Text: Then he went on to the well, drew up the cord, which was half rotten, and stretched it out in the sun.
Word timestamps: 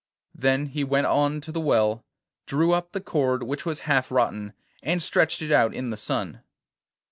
Then 0.33 0.65
he 0.65 0.83
went 0.83 1.05
on 1.05 1.41
to 1.41 1.51
the 1.51 1.61
well, 1.61 2.03
drew 2.47 2.71
up 2.71 2.91
the 2.91 3.01
cord, 3.01 3.43
which 3.43 3.67
was 3.67 3.81
half 3.81 4.09
rotten, 4.09 4.53
and 4.81 4.99
stretched 4.99 5.43
it 5.43 5.51
out 5.51 5.75
in 5.75 5.91
the 5.91 5.95
sun. 5.97 6.41